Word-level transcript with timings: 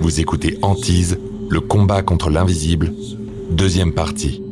Vous 0.00 0.20
écoutez 0.20 0.58
Antise, 0.60 1.18
le 1.48 1.60
combat 1.60 2.02
contre 2.02 2.28
l'invisible, 2.28 2.92
deuxième 3.50 3.94
partie. 3.94 4.42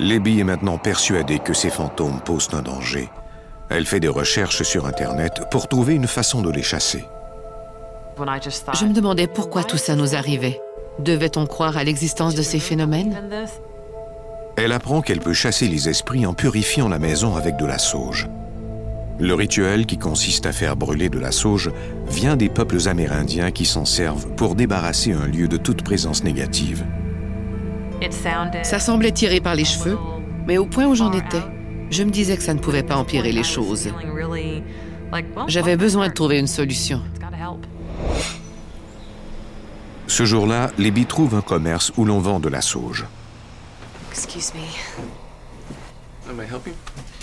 Libby 0.00 0.40
est 0.40 0.44
maintenant 0.44 0.78
persuadée 0.78 1.38
que 1.38 1.54
ces 1.54 1.70
fantômes 1.70 2.20
posent 2.24 2.48
un 2.52 2.62
danger. 2.62 3.08
Elle 3.70 3.86
fait 3.86 4.00
des 4.00 4.08
recherches 4.08 4.62
sur 4.64 4.86
Internet 4.86 5.42
pour 5.50 5.68
trouver 5.68 5.94
une 5.94 6.08
façon 6.08 6.42
de 6.42 6.50
les 6.50 6.62
chasser. 6.62 7.04
Je 8.18 8.86
me 8.86 8.92
demandais 8.92 9.28
pourquoi 9.28 9.62
tout 9.62 9.78
ça 9.78 9.94
nous 9.94 10.16
arrivait. 10.16 10.60
Devait-on 10.98 11.46
croire 11.46 11.76
à 11.76 11.84
l'existence 11.84 12.34
de 12.34 12.42
ces 12.42 12.58
phénomènes? 12.58 13.16
Elle 14.56 14.72
apprend 14.72 15.00
qu'elle 15.00 15.20
peut 15.20 15.32
chasser 15.32 15.68
les 15.68 15.88
esprits 15.88 16.26
en 16.26 16.34
purifiant 16.34 16.88
la 16.88 16.98
maison 16.98 17.36
avec 17.36 17.56
de 17.56 17.66
la 17.66 17.78
sauge. 17.78 18.28
Le 19.18 19.32
rituel 19.32 19.86
qui 19.86 19.96
consiste 19.96 20.44
à 20.44 20.52
faire 20.52 20.76
brûler 20.76 21.08
de 21.08 21.18
la 21.18 21.32
sauge 21.32 21.70
vient 22.06 22.36
des 22.36 22.50
peuples 22.50 22.86
amérindiens 22.86 23.50
qui 23.50 23.64
s'en 23.64 23.86
servent 23.86 24.28
pour 24.34 24.54
débarrasser 24.54 25.12
un 25.12 25.26
lieu 25.26 25.48
de 25.48 25.56
toute 25.56 25.82
présence 25.82 26.22
négative. 26.22 26.84
Ça 28.62 28.78
semblait 28.78 29.12
tiré 29.12 29.40
par 29.40 29.54
les 29.54 29.64
cheveux, 29.64 29.98
mais 30.46 30.58
au 30.58 30.66
point 30.66 30.86
où 30.86 30.94
j'en 30.94 31.12
étais, 31.12 31.42
je 31.90 32.02
me 32.02 32.10
disais 32.10 32.36
que 32.36 32.42
ça 32.42 32.52
ne 32.52 32.58
pouvait 32.58 32.82
pas 32.82 32.96
empirer 32.96 33.32
les 33.32 33.44
choses. 33.44 33.88
J'avais 35.48 35.76
besoin 35.76 36.08
de 36.08 36.12
trouver 36.12 36.38
une 36.38 36.46
solution. 36.46 37.00
Ce 40.08 40.24
jour-là, 40.24 40.70
Libby 40.78 41.06
trouve 41.06 41.34
un 41.34 41.40
commerce 41.40 41.90
où 41.96 42.04
l'on 42.04 42.18
vend 42.18 42.38
de 42.38 42.48
la 42.48 42.60
sauge. 42.60 43.06
Excuse 44.12 44.52
me. 44.54 45.25
May 46.34 46.44
I 46.44 46.46
help 46.46 46.66
you? 46.66 46.74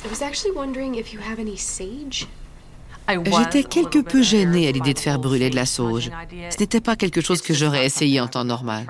I 0.06 0.10
was 0.10 0.22
actually 0.22 0.56
wondering 0.56 0.96
if 0.96 1.14
you 1.14 1.20
have 1.20 1.40
any 1.40 1.58
sage. 1.58 2.28
J'étais 3.08 3.64
quelque 3.64 4.00
peu 4.00 4.22
gênée 4.22 4.68
à 4.68 4.72
l'idée 4.72 4.94
de 4.94 5.00
faire 5.00 5.20
brûler 5.20 5.50
de 5.50 5.56
la 5.56 5.66
sauge. 5.66 6.10
Ce 6.50 6.58
n'était 6.60 6.80
pas 6.80 6.96
quelque 6.96 7.22
chose 7.22 7.42
que 7.42 7.54
j'aurais 7.54 7.86
essayé 7.86 8.22
en 8.22 8.28
temps 8.28 8.46
normal. 8.46 8.86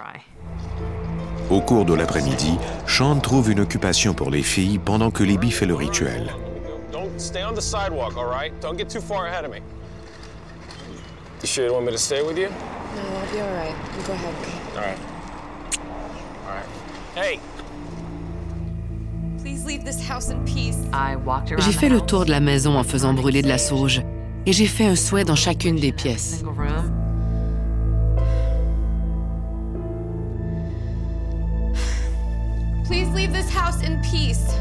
Au 1.49 1.61
cours 1.61 1.85
de 1.85 1.93
l'après-midi, 1.93 2.57
Sean 2.87 3.19
trouve 3.19 3.51
une 3.51 3.59
occupation 3.59 4.13
pour 4.13 4.29
les 4.29 4.43
filles 4.43 4.77
pendant 4.77 5.11
que 5.11 5.23
Libby 5.23 5.51
fait 5.51 5.65
le 5.65 5.75
rituel. 5.75 6.31
Hey, 17.15 17.39
J'ai 21.57 21.71
fait 21.71 21.89
le 21.89 22.01
tour 22.01 22.25
de 22.25 22.31
la 22.31 22.39
maison 22.39 22.77
en 22.77 22.83
faisant 22.83 23.13
brûler 23.13 23.41
de 23.41 23.47
la 23.47 23.57
sauge 23.57 24.01
et 24.45 24.53
j'ai 24.53 24.65
fait 24.65 24.85
un 24.85 24.95
souhait 24.95 25.23
dans 25.23 25.35
chacune 25.35 25.77
des 25.77 25.91
pièces. 25.91 26.43
Please 32.85 33.09
leave 33.15 33.31
this 33.31 33.49
house 33.55 33.81
in 33.83 33.95
peace. 34.01 34.53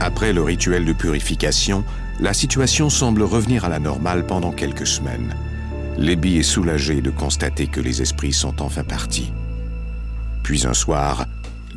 Après 0.00 0.32
le 0.32 0.42
rituel 0.42 0.84
de 0.84 0.92
purification, 0.92 1.84
la 2.20 2.32
situation 2.32 2.90
semble 2.90 3.22
revenir 3.22 3.64
à 3.64 3.68
la 3.68 3.78
normale 3.78 4.26
pendant 4.26 4.52
quelques 4.52 4.86
semaines. 4.86 5.34
Libby 5.96 6.38
est 6.38 6.42
soulagée 6.42 7.00
de 7.00 7.10
constater 7.10 7.66
que 7.66 7.80
les 7.80 8.02
esprits 8.02 8.32
sont 8.32 8.62
enfin 8.62 8.84
partis. 8.84 9.32
Puis 10.44 10.66
un 10.66 10.74
soir, 10.74 11.26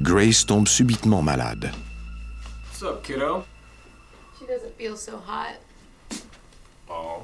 Grace 0.02 0.45
tombe 0.45 0.67
subitement 0.67 1.21
malade. 1.21 1.71
what's 2.66 2.81
up, 2.81 3.03
kiddo? 3.03 3.45
She 4.39 4.47
doesn't 4.47 4.75
feel 4.75 4.97
so 4.97 5.17
hot. 5.17 5.57
Oh, 6.89 7.21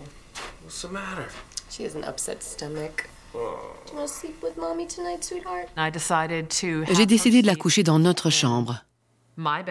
what's 0.62 0.84
the 0.84 0.90
matter? 0.90 1.28
She 1.72 1.84
has 1.84 1.96
an 1.96 2.04
upset 2.04 2.44
stomach. 2.44 3.10
Do 3.34 3.40
you 3.40 3.98
want 3.98 4.08
to 4.08 4.14
sleep 4.14 4.44
with 4.44 4.58
mommy 4.58 4.86
tonight, 4.86 5.24
sweetheart? 5.24 5.70
J'ai 5.76 7.06
décidé 7.08 7.42
de 7.42 7.48
la 7.48 7.56
coucher 7.56 7.82
dans 7.82 7.98
notre 7.98 8.30
chambre, 8.30 8.86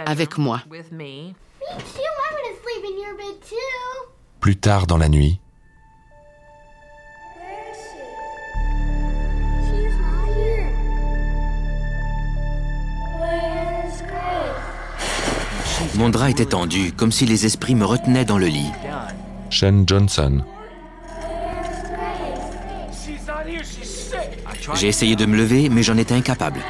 avec 0.06 0.37
moi. 0.37 0.62
Me 0.69 1.34
too. 1.61 2.03
I'm 2.03 2.37
gonna 2.37 2.56
sleep 2.61 2.84
in 2.84 3.00
your 3.00 3.16
bed 3.16 3.41
too. 3.41 4.11
Plus 4.41 4.56
tard 4.56 4.89
dans 4.89 4.99
la 4.99 5.09
nuit, 5.09 5.41
Mon 15.99 16.11
drap 16.11 16.29
était 16.29 16.45
tendu, 16.45 16.93
comme 16.93 17.11
si 17.11 17.25
les 17.25 17.47
esprits 17.47 17.75
me 17.75 17.87
retenaient 17.87 18.27
dans 18.27 18.37
le 18.37 18.49
lit. 18.49 18.71
Sean 19.49 19.84
Johnson. 19.87 20.43
J'ai 24.75 24.89
essayé 24.89 25.17
de 25.17 25.25
me 25.25 25.37
lever, 25.37 25.71
mais 25.71 25.83
j'en 25.83 25.97
étais 25.97 26.15
incapable. 26.15 26.61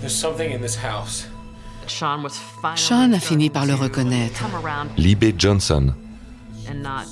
There's 0.00 0.14
something 0.14 0.52
in 0.52 0.60
this 0.60 0.76
house. 0.76 1.26
Sean 1.86 3.12
a 3.12 3.18
fini 3.20 3.50
par 3.50 3.66
le 3.66 3.74
reconnaître. 3.74 4.42
Libby 4.96 5.34
Johnson, 5.36 5.94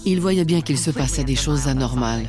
Il 0.04 0.20
voyait 0.20 0.44
bien 0.44 0.60
qu'il 0.60 0.78
se 0.78 0.90
passait 0.90 1.24
des 1.24 1.36
choses 1.36 1.68
anormales. 1.68 2.26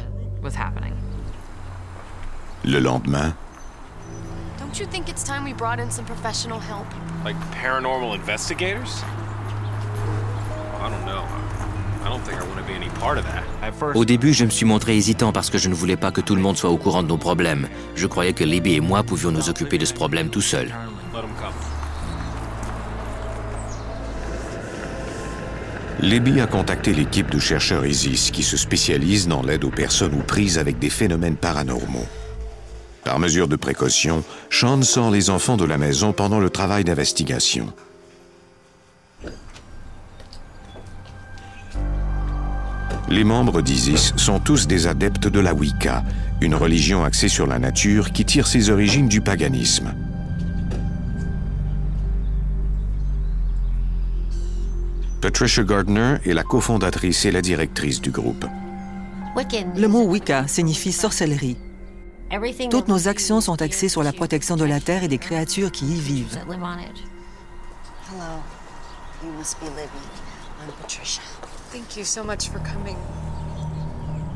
Le 2.65 2.79
lendemain, 2.79 3.33
Don't 4.59 4.79
you 4.79 4.87
think 4.87 5.07
it's 5.09 5.23
time 5.23 5.43
we 5.43 5.53
brought 5.53 5.79
in 5.79 5.91
some 5.91 6.05
professional 6.05 6.59
help? 6.59 6.87
Like 7.23 7.35
paranormal 7.61 8.15
investigators? 8.15 9.03
I 10.81 10.89
don't 10.89 11.05
know. 11.05 11.23
I 12.03 12.09
don't 12.09 12.21
think 12.25 12.41
I 12.41 12.45
want 12.47 12.57
to 12.57 12.63
be 12.65 12.73
any 12.73 12.89
part 12.99 13.17
of 13.17 13.25
that. 13.25 13.43
At 13.61 13.73
first, 13.73 13.95
Au 13.95 14.03
début, 14.03 14.33
je 14.33 14.45
me 14.45 14.49
suis 14.49 14.65
montré 14.65 14.97
hésitant 14.97 15.31
parce 15.31 15.49
que 15.49 15.57
je 15.57 15.69
ne 15.69 15.75
voulais 15.75 15.95
pas 15.95 16.11
que 16.11 16.21
tout 16.21 16.35
le 16.35 16.41
monde 16.41 16.57
soit 16.57 16.69
au 16.71 16.77
courant 16.77 17.03
de 17.03 17.07
nos 17.07 17.17
problèmes. 17.17 17.67
Je 17.95 18.07
croyais 18.07 18.33
que 18.33 18.43
Libby 18.43 18.73
et 18.73 18.79
moi 18.81 19.03
pouvions 19.03 19.31
nous 19.31 19.47
occuper 19.49 19.77
de 19.77 19.85
ce 19.85 19.93
problème 19.93 20.29
tout 20.29 20.41
seuls. 20.41 20.73
let 21.13 21.21
them 21.21 21.29
come. 21.39 21.53
Libby 26.03 26.41
a 26.41 26.47
contacté 26.47 26.93
l'équipe 26.93 27.31
de 27.31 27.39
chercheurs 27.39 27.85
ISIS 27.85 28.29
qui 28.33 28.43
se 28.43 28.57
spécialise 28.57 29.29
dans 29.29 29.41
l'aide 29.41 29.63
aux 29.63 29.69
personnes 29.69 30.13
aux 30.15 30.23
prises 30.23 30.57
avec 30.57 30.77
des 30.77 30.89
phénomènes 30.89 31.37
paranormaux. 31.37 32.05
Par 33.05 33.19
mesure 33.19 33.47
de 33.47 33.55
précaution, 33.55 34.21
Sean 34.49 34.81
sort 34.81 35.11
les 35.11 35.29
enfants 35.29 35.55
de 35.55 35.63
la 35.63 35.77
maison 35.77 36.11
pendant 36.11 36.41
le 36.41 36.49
travail 36.49 36.83
d'investigation. 36.83 37.71
Les 43.07 43.23
membres 43.23 43.61
d'ISIS 43.61 44.11
sont 44.17 44.41
tous 44.41 44.67
des 44.67 44.87
adeptes 44.87 45.29
de 45.29 45.39
la 45.39 45.53
Wicca, 45.53 46.03
une 46.41 46.55
religion 46.55 47.05
axée 47.05 47.29
sur 47.29 47.47
la 47.47 47.59
nature 47.59 48.11
qui 48.11 48.25
tire 48.25 48.47
ses 48.47 48.69
origines 48.69 49.07
du 49.07 49.21
paganisme. 49.21 49.93
Patricia 55.23 55.63
Gardner 55.63 56.17
est 56.25 56.33
la 56.33 56.43
cofondatrice 56.43 57.23
et 57.23 57.31
la 57.31 57.41
directrice 57.41 58.01
du 58.01 58.11
groupe. 58.11 58.45
Le 59.77 59.87
mot 59.87 60.03
Wicca 60.03 60.49
signifie 60.49 60.91
sorcellerie. 60.91 61.55
Toutes 62.69 62.89
nos 62.89 63.07
actions 63.07 63.39
sont 63.39 63.61
axées 63.61 63.87
sur 63.87 64.03
la 64.03 64.11
protection 64.11 64.57
de 64.57 64.65
la 64.65 64.81
Terre 64.81 65.05
et 65.05 65.07
des 65.07 65.19
créatures 65.19 65.71
qui 65.71 65.85
y 65.85 65.95
vivent. 65.95 66.37
Hello. 66.45 66.65
You 69.23 69.31
must 69.37 69.57
be 69.61 69.67
Libby. 69.67 70.03
I'm 70.59 70.73
Patricia. 70.81 71.21
Thank 71.71 71.95
you 71.95 72.03
so 72.03 72.25
much 72.25 72.49
for 72.49 72.59
coming. 72.61 72.97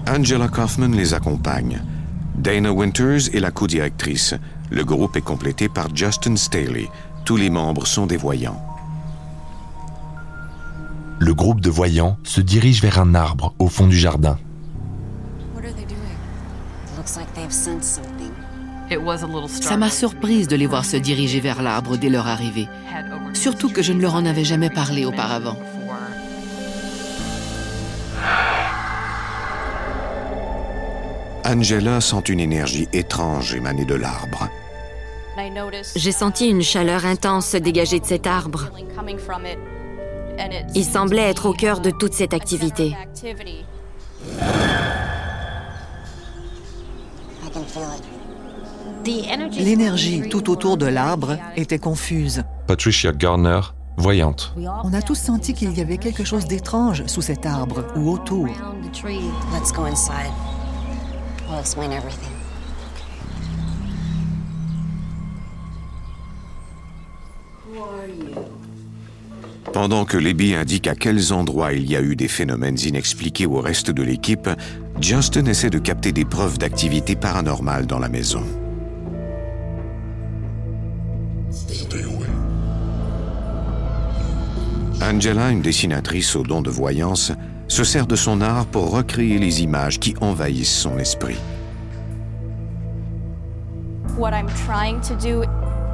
Angela 0.08 0.48
Kaufman 0.48 0.94
les 0.96 1.14
accompagne. 1.14 1.82
Dana 2.36 2.72
Winters 2.72 3.36
est 3.36 3.42
la 3.42 3.52
co-directrice. 3.52 4.36
Le 4.72 4.86
groupe 4.86 5.18
est 5.18 5.22
complété 5.22 5.68
par 5.68 5.94
Justin 5.94 6.38
Staley. 6.38 6.88
Tous 7.26 7.36
les 7.36 7.50
membres 7.50 7.86
sont 7.86 8.06
des 8.06 8.16
voyants. 8.16 8.67
Le 11.20 11.34
groupe 11.34 11.62
de 11.62 11.70
voyants 11.70 12.18
se 12.24 12.42
dirige 12.42 12.82
vers 12.82 13.00
un 13.00 13.16
arbre 13.16 13.54
au 13.60 13.68
fond 13.68 13.88
du 13.88 13.98
jardin. 13.98 14.38
Ça 19.48 19.78
m'a 19.78 19.90
surprise 19.90 20.48
de 20.48 20.56
les 20.56 20.66
voir 20.66 20.86
se 20.86 20.98
diriger 20.98 21.40
vers 21.40 21.62
l'arbre 21.62 21.98
dès 21.98 22.10
leur 22.10 22.28
arrivée, 22.28 22.68
surtout 23.34 23.70
que 23.70 23.82
je 23.82 23.94
ne 23.94 24.02
leur 24.02 24.16
en 24.16 24.26
avais 24.26 24.44
jamais 24.44 24.70
parlé 24.70 25.06
auparavant. 25.06 25.58
Angela 31.46 32.02
sent 32.02 32.24
une 32.28 32.42
énergie 32.42 32.90
étrange 32.92 33.56
émaner 33.56 33.86
de 33.86 33.96
l'arbre. 33.96 34.50
J'ai 35.96 36.12
senti 36.12 36.50
une 36.50 36.62
chaleur 36.62 37.06
intense 37.06 37.48
se 37.48 37.58
dégager 37.58 38.00
de 38.00 38.06
cet 38.06 38.28
arbre. 38.28 38.70
Il 40.76 40.86
semblait 40.86 41.30
être 41.30 41.48
au 41.48 41.54
cœur 41.54 41.80
de 41.80 41.92
toute 41.92 42.14
cette 42.14 42.34
activité. 42.34 42.96
L'énergie 49.58 50.28
tout 50.30 50.50
autour 50.50 50.78
de 50.78 50.86
l'arbre 50.86 51.38
était 51.56 51.80
confuse. 51.80 52.44
Patricia 52.68 53.12
Garner, 53.12 53.62
voyante. 53.96 54.54
On 54.84 54.94
a 54.94 55.02
tous 55.02 55.16
senti 55.16 55.54
qu'il 55.54 55.78
y 55.78 55.82
avait 55.82 55.98
quelque 55.98 56.24
chose 56.24 56.46
d'étrange 56.46 57.06
sous 57.08 57.22
cet 57.22 57.46
arbre 57.46 57.86
ou 57.96 58.12
autour. 58.12 58.48
Let's 59.54 59.72
go 59.72 59.84
inside. 59.84 60.32
We'll 61.50 61.60
explain 61.60 61.92
everything. 61.92 62.37
Pendant 69.80 70.06
que 70.06 70.18
Libby 70.18 70.56
indique 70.56 70.88
à 70.88 70.96
quels 70.96 71.32
endroits 71.32 71.72
il 71.72 71.88
y 71.88 71.96
a 71.96 72.02
eu 72.02 72.16
des 72.16 72.28
phénomènes 72.28 72.80
inexpliqués 72.80 73.46
au 73.46 73.62
reste 73.62 73.92
de 73.92 74.02
l'équipe, 74.02 74.50
Justin 75.00 75.46
essaie 75.46 75.70
de 75.70 75.78
capter 75.78 76.12
des 76.12 76.26
preuves 76.26 76.58
d'activité 76.58 77.16
paranormale 77.16 77.86
dans 77.86 78.00
la 78.00 78.10
maison. 78.10 78.42
Angela, 85.00 85.52
une 85.52 85.62
dessinatrice 85.62 86.36
au 86.36 86.42
don 86.42 86.64
de 86.64 86.72
voyance, 86.72 87.32
se 87.68 87.84
sert 87.84 88.08
de 88.08 88.16
son 88.16 88.42
art 88.42 88.66
pour 88.66 88.90
recréer 88.90 89.38
les 89.38 89.62
images 89.62 90.00
qui 90.00 90.16
envahissent 90.22 90.76
son 90.76 90.98
esprit. 90.98 91.38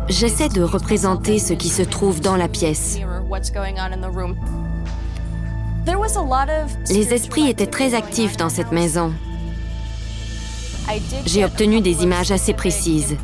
J'essaie 0.07 0.49
de 0.49 0.61
représenter 0.61 1.37
ce 1.37 1.51
qui 1.51 1.67
se 1.67 1.81
trouve 1.81 2.21
dans 2.21 2.37
la 2.37 2.47
pièce. 2.47 3.01
Les 6.89 7.13
esprits 7.13 7.49
étaient 7.49 7.67
très 7.67 7.93
actifs 7.93 8.37
dans 8.37 8.49
cette 8.49 8.71
maison. 8.71 9.13
J'ai 11.25 11.45
obtenu 11.45 11.81
des 11.81 12.03
images 12.03 12.31
assez 12.31 12.53
précises. 12.53 13.17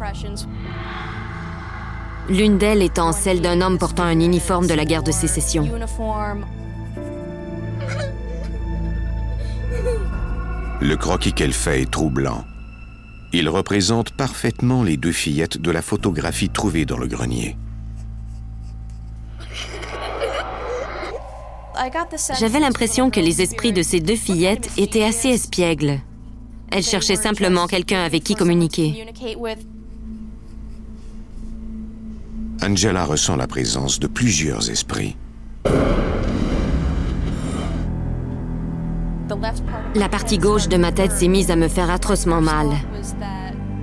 L'une 2.29 2.57
d'elles 2.57 2.81
étant 2.81 3.11
celle 3.11 3.41
d'un 3.41 3.61
homme 3.61 3.77
portant 3.77 4.03
un 4.03 4.19
uniforme 4.19 4.67
de 4.67 4.73
la 4.73 4.85
guerre 4.85 5.03
de 5.03 5.11
sécession. 5.11 5.67
Le 10.81 10.95
croquis 10.95 11.33
qu'elle 11.33 11.53
fait 11.53 11.81
est 11.81 11.91
troublant. 11.91 12.45
Il 13.33 13.49
représente 13.49 14.11
parfaitement 14.11 14.83
les 14.83 14.97
deux 14.97 15.11
fillettes 15.11 15.59
de 15.59 15.71
la 15.71 15.81
photographie 15.81 16.49
trouvée 16.49 16.85
dans 16.85 16.97
le 16.97 17.07
grenier. 17.07 17.57
J'avais 22.39 22.59
l'impression 22.59 23.09
que 23.09 23.19
les 23.19 23.41
esprits 23.41 23.71
de 23.71 23.81
ces 23.81 23.99
deux 23.99 24.15
fillettes 24.15 24.69
étaient 24.77 25.03
assez 25.03 25.29
espiègles. 25.29 25.99
Elles 26.71 26.83
cherchaient 26.83 27.15
simplement 27.15 27.67
quelqu'un 27.67 28.01
avec 28.03 28.23
qui 28.23 28.35
communiquer. 28.35 29.05
Angela 32.61 33.05
ressent 33.05 33.35
la 33.35 33.47
présence 33.47 33.99
de 33.99 34.07
plusieurs 34.07 34.69
esprits. 34.69 35.15
La 39.95 40.09
partie 40.09 40.37
gauche 40.37 40.67
de 40.67 40.77
ma 40.77 40.91
tête 40.91 41.11
s'est 41.11 41.27
mise 41.27 41.51
à 41.51 41.55
me 41.55 41.67
faire 41.67 41.89
atrocement 41.89 42.41
mal. 42.41 42.67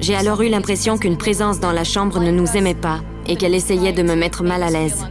J'ai 0.01 0.15
alors 0.15 0.43
eu 0.43 0.49
l'impression 0.49 0.99
qu'une 0.99 1.17
présence 1.17 1.61
dans 1.61 1.73
la 1.73 1.85
chambre 1.85 2.21
ne 2.21 2.31
nous 2.31 2.57
aimait 2.57 2.75
pas 2.75 3.01
et 3.27 3.37
qu'elle 3.37 3.55
essayait 3.55 3.93
de 3.93 4.03
me 4.03 4.15
mettre 4.15 4.43
mal 4.43 4.63
à 4.63 4.71
l'aise. 4.71 5.07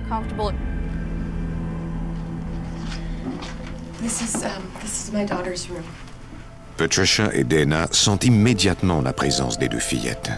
Patricia 6.78 7.34
et 7.34 7.44
Dana 7.44 7.88
sentent 7.92 8.26
immédiatement 8.26 9.02
la 9.02 9.14
présence 9.14 9.58
des 9.58 9.68
deux 9.68 9.80
fillettes. 9.80 10.32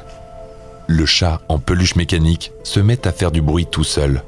Le 0.88 1.06
chat 1.06 1.42
en 1.50 1.60
peluche 1.60 1.96
mécanique 1.96 2.52
se 2.64 2.80
met 2.80 3.06
à 3.08 3.12
faire 3.12 3.31
du 3.31 3.42
bruit 3.42 3.66
tout 3.66 3.84
seul. 3.84 4.24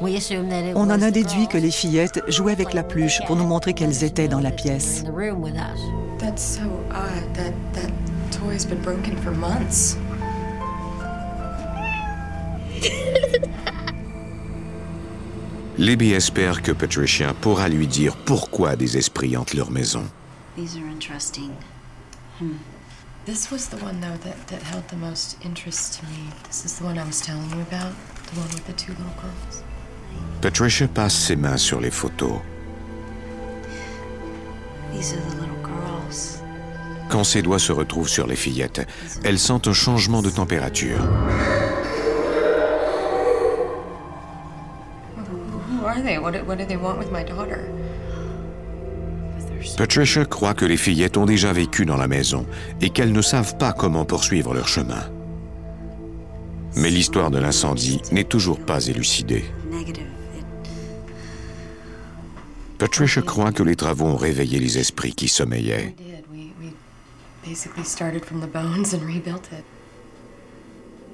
On 0.00 0.90
en 0.90 1.02
a 1.02 1.10
déduit 1.10 1.46
que 1.48 1.58
les 1.58 1.70
fillettes 1.70 2.22
jouaient 2.28 2.52
avec 2.52 2.72
la 2.72 2.82
pluche 2.82 3.20
pour 3.26 3.36
nous 3.36 3.44
montrer 3.44 3.74
qu'elles 3.74 4.04
étaient 4.04 4.28
dans 4.28 4.40
la 4.40 4.50
pièce. 4.50 5.04
Libby 15.80 16.12
espère 16.12 16.60
que 16.60 16.72
Patricia 16.72 17.32
pourra 17.32 17.70
lui 17.70 17.86
dire 17.86 18.14
pourquoi 18.14 18.76
des 18.76 18.98
esprits 18.98 19.34
hantent 19.34 19.54
leur 19.54 19.70
maison. 19.70 20.04
These 20.54 20.76
are 20.76 20.86
interesting. 20.86 21.52
Hmm. 22.38 22.58
This 23.24 23.50
was 23.50 23.70
the 23.70 23.82
one, 23.82 23.98
though, 23.98 24.18
that, 24.22 24.36
that 24.48 24.62
held 24.62 24.86
the 24.88 24.96
most 24.96 25.38
interest 25.42 25.98
to 25.98 26.04
me. 26.04 26.28
This 26.46 26.66
is 26.66 26.78
the 26.78 26.84
one 26.84 26.98
I 26.98 27.06
was 27.06 27.22
telling 27.22 27.48
you 27.48 27.62
about, 27.62 27.94
the 28.26 28.38
one 28.38 28.48
with 28.48 28.66
the 28.66 28.74
two 28.74 28.92
little 28.92 29.14
girls. 29.22 29.64
Patricia 30.42 30.86
passe 30.86 31.14
ses 31.14 31.36
mains 31.36 31.56
sur 31.56 31.80
les 31.80 31.90
photos. 31.90 32.42
These 34.92 35.14
are 35.14 35.30
the 35.30 35.40
little 35.40 35.62
girls. 35.64 36.42
Quand 37.08 37.24
ses 37.24 37.40
doigts 37.40 37.58
se 37.58 37.72
retrouvent 37.72 38.10
sur 38.10 38.26
les 38.26 38.36
fillettes, 38.36 38.86
elle 39.24 39.38
sent 39.38 39.66
un 39.66 39.72
changement 39.72 40.20
de 40.20 40.28
température. 40.28 41.00
What, 46.20 46.32
what 46.46 46.56
do 46.56 46.64
they 46.66 46.76
want 46.76 46.98
with 46.98 47.10
my 47.10 47.24
daughter? 47.24 47.70
Patricia 49.76 50.24
croit 50.24 50.54
que 50.54 50.64
les 50.64 50.76
fillettes 50.76 51.16
ont 51.16 51.26
déjà 51.26 51.52
vécu 51.52 51.84
dans 51.86 51.96
la 51.96 52.08
maison 52.08 52.46
et 52.80 52.90
qu'elles 52.90 53.12
ne 53.12 53.22
savent 53.22 53.56
pas 53.56 53.72
comment 53.72 54.04
poursuivre 54.04 54.54
leur 54.54 54.68
chemin. 54.68 55.02
Mais 56.76 56.90
l'histoire 56.90 57.30
de 57.30 57.38
l'incendie 57.38 58.00
n'est 58.12 58.24
toujours 58.24 58.60
pas 58.60 58.86
élucidée. 58.86 59.44
Patricia 62.78 63.22
croit 63.22 63.52
que 63.52 63.62
les 63.62 63.76
travaux 63.76 64.06
ont 64.06 64.16
réveillé 64.16 64.58
les 64.58 64.78
esprits 64.78 65.12
qui 65.12 65.28
sommeillaient. 65.28 65.94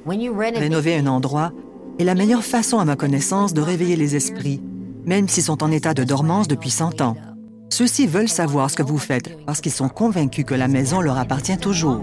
Rénover 0.07 0.97
un 0.97 1.07
endroit 1.07 1.53
est 1.99 2.05
la 2.05 2.15
meilleure 2.15 2.45
façon, 2.45 2.79
à 2.79 2.85
ma 2.85 2.95
connaissance, 2.95 3.55
de 3.55 3.61
réveiller 3.61 3.97
les 3.97 4.15
esprits, 4.15 4.61
même 5.07 5.29
s'ils 5.29 5.45
sont 5.45 5.63
en 5.63 5.71
état 5.71 5.95
de 5.95 6.05
dormance 6.05 6.49
depuis 6.49 6.71
100 6.71 7.01
ans. 7.01 7.17
Ceux-ci 7.71 8.07
veulent 8.07 8.29
savoir 8.29 8.71
ce 8.71 8.77
que 8.77 8.83
vous 8.83 8.99
faites 8.99 9.45
parce 9.47 9.61
qu'ils 9.61 9.73
sont 9.73 9.89
convaincus 9.89 10.45
que 10.45 10.55
la 10.55 10.69
maison 10.69 11.01
leur 11.01 11.19
appartient 11.19 11.57
toujours. 11.57 12.03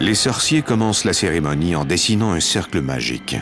Les 0.00 0.14
sorciers 0.14 0.62
commencent 0.62 1.04
la 1.04 1.12
cérémonie 1.12 1.74
en 1.74 1.84
dessinant 1.84 2.30
un 2.32 2.40
cercle 2.40 2.80
magique. 2.80 3.36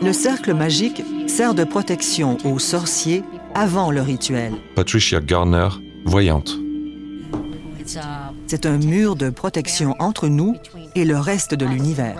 Le 0.00 0.12
cercle 0.12 0.54
magique 0.54 1.02
sert 1.26 1.54
de 1.54 1.64
protection 1.64 2.38
aux 2.44 2.58
sorciers 2.58 3.24
avant 3.54 3.90
le 3.90 4.00
rituel. 4.00 4.52
Patricia 4.76 5.20
Garner, 5.20 5.68
voyante. 6.04 6.56
C'est 8.46 8.66
un 8.66 8.78
mur 8.78 9.16
de 9.16 9.30
protection 9.30 9.94
entre 9.98 10.28
nous 10.28 10.56
et 10.94 11.04
le 11.04 11.18
reste 11.18 11.54
de 11.54 11.64
l'univers. 11.64 12.16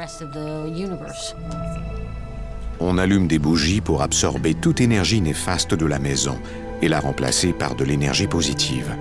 On 2.81 2.97
allume 2.97 3.27
des 3.27 3.39
bougies 3.39 3.81
pour 3.81 4.03
absorber 4.03 4.55
toute 4.55 4.81
énergie 4.81 5.21
néfaste 5.21 5.75
de 5.75 5.87
la 5.87 5.99
maison 5.99 6.39
et 6.81 6.89
la 6.89 7.01
remplacer 7.01 7.53
par 7.53 7.75
de 7.75 7.85
l'énergie 7.85 8.29
positive. 8.29 8.95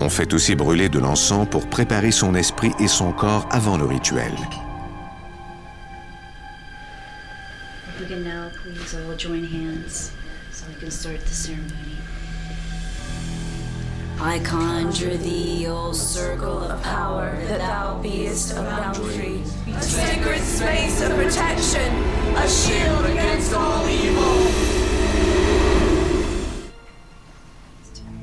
On 0.00 0.08
fait 0.08 0.34
aussi 0.34 0.54
brûler 0.54 0.88
de 0.88 0.98
l'encens 0.98 1.46
pour 1.48 1.68
préparer 1.68 2.10
son 2.10 2.34
esprit 2.34 2.72
et 2.80 2.88
son 2.88 3.12
corps 3.12 3.46
avant 3.50 3.76
le 3.76 3.84
rituel. 3.84 4.32
I 14.22 14.38
conjure 14.40 15.16
thee, 15.16 15.66
O 15.68 15.92
circle 15.92 16.58
of 16.58 16.82
power, 16.82 17.30
that 17.48 17.58
thou 17.58 18.00
beest 18.02 18.52
a 18.52 18.62
boundary, 18.62 19.40
a 19.74 19.80
sacred 19.80 20.42
space 20.42 21.00
of 21.02 21.14
protection, 21.16 21.90
a 22.36 22.48
shield 22.48 23.06
against 23.06 23.54
all 23.54 23.88
evil. 23.88 24.70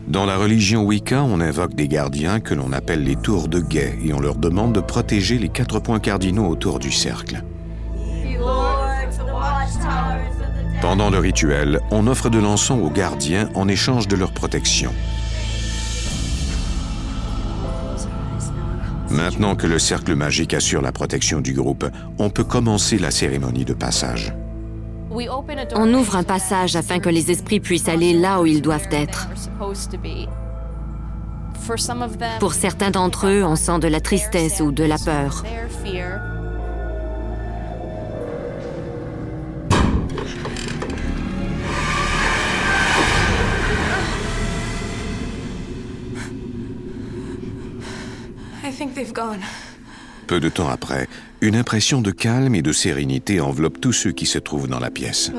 Dans 0.08 0.26
la 0.26 0.38
religion 0.38 0.84
Wicca, 0.84 1.24
on 1.24 1.42
invoque 1.42 1.74
des 1.74 1.88
gardiens 1.88 2.40
que 2.40 2.54
l'on 2.54 2.72
appelle 2.74 3.04
les 3.04 3.16
tours 3.16 3.48
de 3.48 3.60
guet 3.60 3.98
et 4.04 4.14
on 4.14 4.20
leur 4.20 4.36
demande 4.36 4.74
de 4.74 4.82
protéger 4.82 5.38
les 5.38 5.50
quatre 5.50 5.80
points 5.80 6.00
cardinaux 6.00 6.48
autour 6.48 6.80
du 6.80 6.92
cercle. 6.92 7.44
Pendant 10.82 11.10
le 11.10 11.18
rituel, 11.18 11.80
on 11.90 12.06
offre 12.06 12.30
de 12.30 12.38
l'encens 12.38 12.80
aux 12.80 12.92
gardiens 12.92 13.50
en 13.56 13.68
échange 13.68 14.08
de 14.08 14.16
leur 14.16 14.32
protection. 14.32 14.94
Maintenant 19.10 19.56
que 19.56 19.66
le 19.66 19.80
cercle 19.80 20.16
magique 20.16 20.54
assure 20.54 20.82
la 20.82 20.92
protection 20.92 21.42
du 21.42 21.54
groupe, 21.54 21.86
on 22.20 22.30
peut 22.30 22.44
commencer 22.44 23.00
la 23.00 23.10
cérémonie 23.10 23.66
de 23.66 23.74
passage. 23.74 24.34
On 25.76 25.94
ouvre 25.94 26.16
un 26.16 26.24
passage 26.24 26.76
afin 26.76 27.00
que 27.00 27.10
les 27.10 27.32
esprits 27.32 27.60
puissent 27.60 27.90
aller 27.90 28.14
là 28.14 28.42
où 28.42 28.46
ils 28.46 28.62
doivent 28.62 28.90
être. 28.92 29.30
Pour 32.40 32.54
certains 32.54 32.92
d'entre 32.92 33.28
eux, 33.28 33.44
on 33.44 33.56
sent 33.56 33.80
de 33.80 33.88
la 33.88 34.00
tristesse 34.00 34.62
ou 34.62 34.72
de 34.72 34.84
la 34.84 34.98
peur. 35.00 35.44
Peu 50.28 50.40
de 50.40 50.50
temps 50.50 50.70
après, 50.70 51.08
une 51.42 51.56
impression 51.56 52.02
de 52.02 52.12
calme 52.12 52.54
et 52.56 52.62
de 52.62 52.72
sérénité 52.72 53.40
enveloppe 53.40 53.80
tous 53.80 53.94
ceux 53.94 54.12
qui 54.12 54.26
se 54.26 54.40
trouvent 54.40 54.68
dans 54.68 54.80
la 54.80 54.92
pièce. 54.92 55.32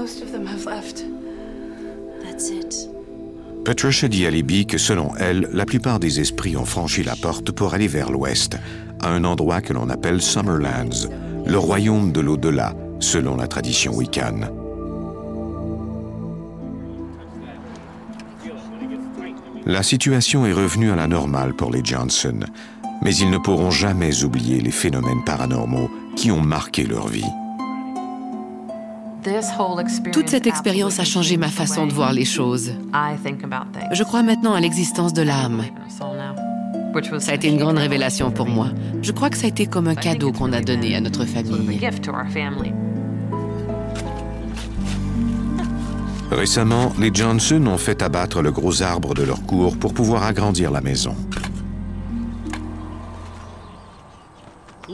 Patricia 3.64 4.08
dit 4.08 4.26
à 4.26 4.30
Libby 4.30 4.66
que 4.66 4.78
selon 4.78 5.14
elle, 5.16 5.48
la 5.52 5.66
plupart 5.66 6.00
des 6.00 6.20
esprits 6.20 6.56
ont 6.56 6.64
franchi 6.64 7.02
la 7.02 7.16
porte 7.16 7.52
pour 7.52 7.74
aller 7.74 7.88
vers 7.88 8.10
l'ouest, 8.10 8.56
à 9.02 9.10
un 9.10 9.24
endroit 9.24 9.60
que 9.60 9.72
l'on 9.72 9.90
appelle 9.90 10.22
Summerlands, 10.22 11.08
le 11.46 11.58
royaume 11.58 12.12
de 12.12 12.20
l'au-delà, 12.20 12.74
selon 12.98 13.36
la 13.36 13.46
tradition 13.46 13.94
Wiccan. 13.94 14.40
La 19.66 19.82
situation 19.82 20.46
est 20.46 20.52
revenue 20.52 20.90
à 20.90 20.96
la 20.96 21.06
normale 21.06 21.52
pour 21.52 21.70
les 21.70 21.84
Johnson, 21.84 22.40
mais 23.02 23.14
ils 23.14 23.30
ne 23.30 23.38
pourront 23.38 23.70
jamais 23.70 24.24
oublier 24.24 24.60
les 24.60 24.70
phénomènes 24.70 25.24
paranormaux 25.24 25.90
qui 26.16 26.30
ont 26.30 26.42
marqué 26.42 26.84
leur 26.84 27.08
vie. 27.08 27.24
Toute 30.12 30.28
cette 30.28 30.46
expérience 30.46 31.00
a 31.00 31.04
changé 31.04 31.36
ma 31.36 31.48
façon 31.48 31.86
de 31.86 31.92
voir 31.92 32.12
les 32.12 32.24
choses. 32.24 32.72
Je 33.92 34.02
crois 34.02 34.22
maintenant 34.22 34.54
à 34.54 34.60
l'existence 34.60 35.12
de 35.12 35.22
l'âme. 35.22 35.64
Ça 37.18 37.32
a 37.32 37.34
été 37.34 37.48
une 37.48 37.58
grande 37.58 37.78
révélation 37.78 38.30
pour 38.30 38.46
moi. 38.46 38.68
Je 39.02 39.12
crois 39.12 39.30
que 39.30 39.36
ça 39.36 39.46
a 39.46 39.48
été 39.48 39.66
comme 39.66 39.88
un 39.88 39.94
cadeau 39.94 40.32
qu'on 40.32 40.52
a 40.52 40.60
donné 40.60 40.96
à 40.96 41.00
notre 41.00 41.24
famille. 41.24 41.80
Récemment, 46.30 46.92
les 46.98 47.10
Johnson 47.12 47.66
ont 47.66 47.78
fait 47.78 48.02
abattre 48.02 48.42
le 48.42 48.50
gros 48.52 48.82
arbre 48.82 49.14
de 49.14 49.22
leur 49.22 49.42
cour 49.44 49.78
pour 49.78 49.94
pouvoir 49.94 50.24
agrandir 50.24 50.70
la 50.70 50.80
maison. 50.80 51.14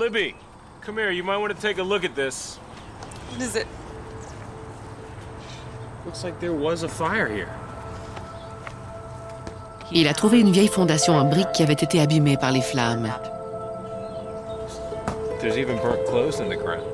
Libby, 0.05 0.35
come 0.83 0.99
here. 0.99 1.11
You 1.11 1.25
might 1.25 1.39
want 1.39 1.57
to 1.57 1.59
take 1.59 1.79
a 1.79 1.83
look 1.83 2.05
at 2.05 2.15
this. 2.15 2.59
What 3.31 3.41
is 3.41 3.57
it? 3.57 3.67
Looks 6.05 6.23
like 6.23 6.39
there 6.41 6.53
was 6.53 6.83
a 6.83 6.89
fire 6.89 7.27
here. 7.27 7.49
Il 9.93 10.07
a 10.07 10.13
trouvé 10.13 10.41
une 10.41 10.53
vieille 10.53 10.69
fondation 10.69 11.15
en 11.15 11.25
briques 11.25 11.53
qui 11.55 11.63
avait 11.63 11.73
été 11.73 12.01
abîmée 12.01 12.37
par 12.37 12.53
les 12.53 12.61
flammes. 12.61 13.11
There's 15.41 15.57
even 15.57 15.79
burnt 15.79 16.05
clothes 16.07 16.39
in 16.39 16.51
the 16.51 16.59
ground. 16.59 16.85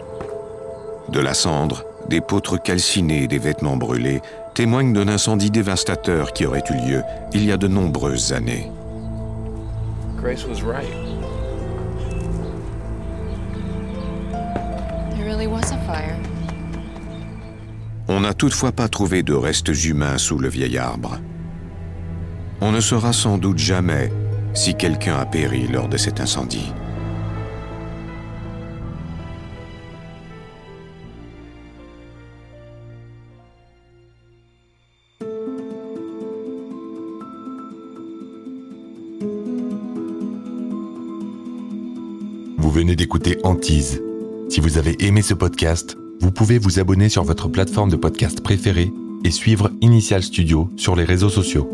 De 1.08 1.18
la 1.18 1.34
cendre, 1.34 1.82
des 2.08 2.20
poutres 2.20 2.62
calcinées 2.62 3.24
et 3.24 3.28
des 3.28 3.38
vêtements 3.38 3.76
brûlés 3.76 4.22
témoignent 4.54 4.92
d'un 4.92 5.08
incendie 5.08 5.50
dévastateur 5.50 6.32
qui 6.32 6.46
aurait 6.46 6.62
eu 6.70 6.88
lieu 6.88 7.02
il 7.32 7.44
y 7.44 7.50
a 7.50 7.56
de 7.56 7.66
nombreuses 7.66 8.32
années. 8.32 8.70
Grace 10.16 10.46
was 10.46 10.62
right. 10.62 11.09
On 18.12 18.22
n'a 18.22 18.34
toutefois 18.34 18.72
pas 18.72 18.88
trouvé 18.88 19.22
de 19.22 19.34
restes 19.34 19.68
humains 19.84 20.18
sous 20.18 20.36
le 20.36 20.48
vieil 20.48 20.76
arbre. 20.78 21.20
On 22.60 22.72
ne 22.72 22.80
saura 22.80 23.12
sans 23.12 23.38
doute 23.38 23.58
jamais 23.58 24.12
si 24.52 24.74
quelqu'un 24.74 25.16
a 25.16 25.24
péri 25.24 25.68
lors 25.68 25.88
de 25.88 25.96
cet 25.96 26.18
incendie. 26.18 26.72
Vous 42.58 42.70
venez 42.72 42.96
d'écouter 42.96 43.38
Antise 43.44 44.02
si 44.48 44.58
vous 44.58 44.78
avez 44.78 44.96
aimé 45.06 45.22
ce 45.22 45.34
podcast, 45.34 45.96
vous 46.20 46.30
pouvez 46.30 46.58
vous 46.58 46.78
abonner 46.78 47.08
sur 47.08 47.24
votre 47.24 47.48
plateforme 47.48 47.90
de 47.90 47.96
podcast 47.96 48.40
préférée 48.42 48.92
et 49.24 49.30
suivre 49.30 49.70
Initial 49.80 50.22
Studio 50.22 50.70
sur 50.76 50.94
les 50.94 51.04
réseaux 51.04 51.30
sociaux. 51.30 51.68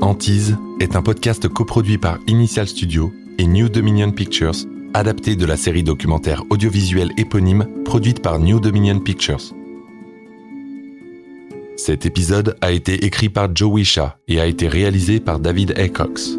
Antise 0.00 0.56
est 0.80 0.96
un 0.96 1.02
podcast 1.02 1.48
coproduit 1.48 1.98
par 1.98 2.18
Initial 2.26 2.66
Studio 2.66 3.12
et 3.38 3.46
New 3.46 3.68
Dominion 3.68 4.10
Pictures, 4.10 4.66
adapté 4.92 5.36
de 5.36 5.46
la 5.46 5.56
série 5.56 5.82
documentaire 5.82 6.42
audiovisuelle 6.50 7.12
éponyme 7.16 7.66
produite 7.84 8.20
par 8.20 8.38
New 8.40 8.60
Dominion 8.60 8.98
Pictures. 8.98 9.54
Cet 11.76 12.06
épisode 12.06 12.56
a 12.60 12.72
été 12.72 13.04
écrit 13.06 13.28
par 13.28 13.54
Joe 13.54 13.72
Wisha 13.72 14.18
et 14.28 14.40
a 14.40 14.46
été 14.46 14.68
réalisé 14.68 15.20
par 15.20 15.38
David 15.38 15.74
Cox. 15.92 16.38